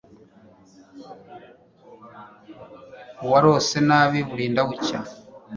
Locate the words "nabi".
3.87-4.19